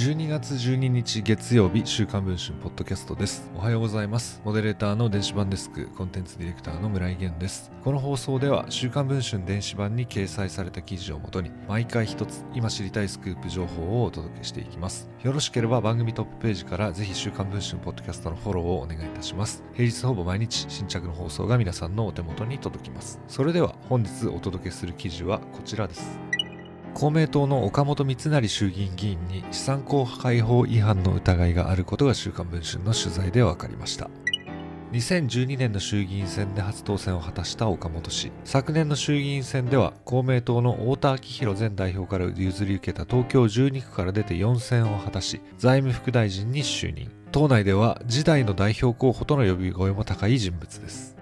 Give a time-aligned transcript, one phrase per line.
[0.00, 3.50] 12月12日月曜日週刊文春ポッドキャストです。
[3.54, 4.40] おはようございます。
[4.46, 7.70] モデレーターの電子版デスクコンテンツディレクターの村井源です。
[7.84, 15.10] この放送では週刊文春電子版に掲載された記事をもとに毎回一つ今知りたいスクープ情報をお届けしていきます。
[15.22, 19.62] よろしければ番組トップページからぜひ週刊文春ポッドキャストのフォローをお願いいたします。
[19.74, 23.20] 平日ほぼ毎日新着の放送が皆さんのお手元に届きます。
[23.28, 26.29] それでは本日お届けする記事はこちらです。
[26.94, 34.10] 公明党の岡本三成衆議院議員に資産公開法違反の疑いがあることが週刊文春の取材で分かりました。
[34.92, 38.32] 2012年の衆議院選で初当選を果たした岡本氏。
[38.44, 47.10] 昨年の衆議院選では公明党の太田昭弘前代表から譲り受けた東京12区から出て4選を果たし財務副大臣に就任。
[47.30, 51.19] 党内では時代の代表候補との呼び声も高い人物です。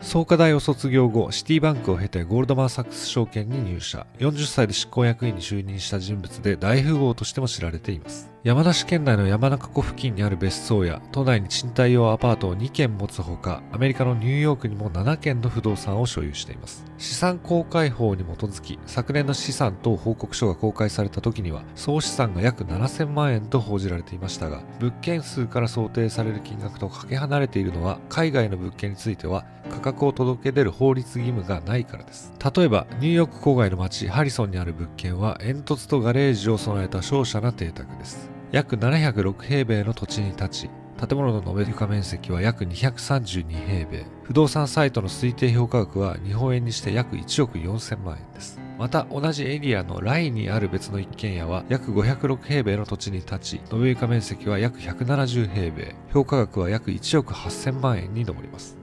[0.00, 4.06] 創価大を卒業後、シティバンクを経てゴールドマン・サックス証券に入社。
[4.18, 8.30] 40歳で執行役員に就任した人物で大富豪としても知られています。
[8.44, 16.84] 山梨県内の山中湖付近にある別荘や都内に賃貸用アパートを2軒持つほかアメリカのニューヨークにも7軒の不動産を所有しています。
[16.98, 32.32] 資産公開法に基づき昨年の資産等報告書が公開された時には総資産が約7000万円と報じられていましたが物件数から想定される金額とかけ離れているのは海外の物件については価格を届け出る法律義務がないからです。
[32.56, 38.27] 例えばニューヨーク郊外の町ハリソンにある物件は煙突とガレージを備えた小さな邸宅です。
[38.50, 44.06] 約706平米の土地に立ち、建物の延べ床面積は約232平米。
[44.22, 48.58] 不動産サイトの推定評価額は日本円にして約1億4000万円です。
[48.78, 55.94] また同じエリアのラインにある別の一軒家は約506平米の土地に立ち、延べ床面積は約170平米。
[56.12, 58.78] 評価額は約1億8000万円に上ります。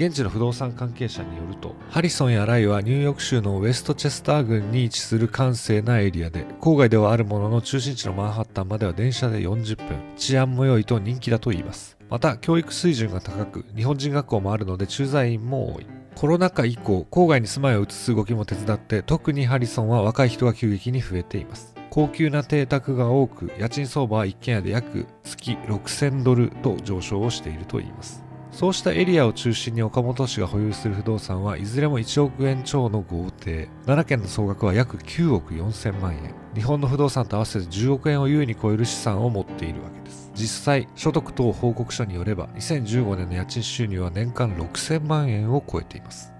[0.00, 11.98] 現地の不動産関係者によると、ハリソンやライはニューヨーク州のウェストチェスター郡に位置する閑静なエリアで、郊外ではあるものの中心地のマンハッタンまでは電車で40分、治安も良いと人気だと言います。
[12.08, 15.86] また、教育水準が高く、日本人学校もあるので駐在員も多い。
[16.14, 21.74] コロナ禍以降、郊外に住まいを移す動きも手伝って、特にハリソンは若い人が急激に増えています。
[21.90, 28.29] 高級な邸宅が多く、家賃相場は一軒家で約月6000ドルと上昇をしているといいます。
[28.52, 33.68] そうしたエリアを中心に岡本氏が保有する不動産はいずれも1億円超の豪邸。
[33.86, 36.34] 7件の総額は約9億4000万円。
[36.54, 40.30] 日本の不動産と合わせて10億円を優位に超える資産を持っているわけです。
[40.34, 46.32] 実際、所得等報告書によれば、2015年の家賃収入は年間6000万円を超えています。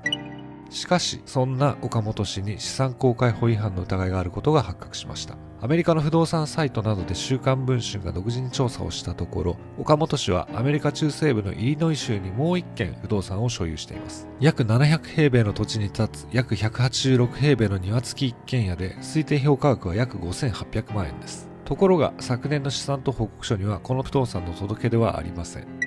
[0.68, 5.36] しかし、そんな岡本氏に資産公開法違反の疑いがあることが発覚しました。
[5.62, 14.26] アメリカの不動産サイトなどで週刊文春が独自に調査をしたところ、岡本氏はアメリカ中西部のイリノイ州にもう一軒不動産を所有しています。
[14.40, 21.50] 約700平米の土地に立つ約186平米の庭付き一軒家で推定評価額は約5800万円です。
[21.66, 25.79] ところが昨年の資産と報告書にはこの不動産の届け出はありません。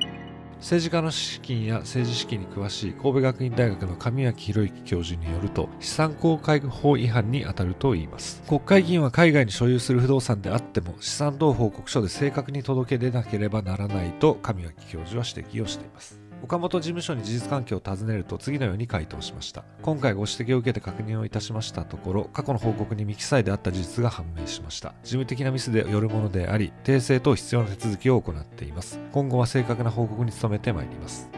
[0.64, 8.42] 政治家の資金や政治資金に詳しい神戸学院大学の神脇博之教授によると資産公開法違反に当たるといいます。
[8.48, 16.23] 国会議員は海外に所有する不動産であっても資産等報告書で正確に届け出なければならないと神脇教授は指摘をしています。
[16.44, 19.64] 岡本事務所に事実関係を尋ねると次のように回答しました。
[19.82, 24.94] 今回ご指摘を受けて確認をいたしましたところ過去の報告に未記載であった事実が判明しました。
[25.04, 29.00] 事務的なミスでよるものであり訂正等必要な手続きを行っています。
[29.14, 31.30] 今後は正確な報告に努めてまいります。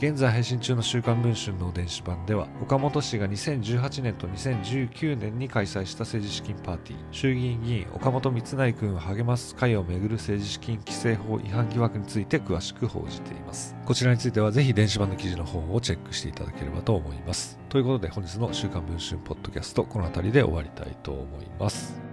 [0.00, 6.98] 現在配信中の週刊文春の電子版では岡本氏が2018年と2019年に開催した政治資金パーティー。
[7.10, 13.76] 衆議院議員岡本光成君を励ます会をめぐる政治資金規正法違反疑惑について詳しく報じています。
[13.84, 17.58] こちらについてはぜひ電子版の記事の方をチェックしていただければと思います。
[17.68, 22.09] ということで本日の週刊文春ポッドキャストこの辺りで終わりたいと思います。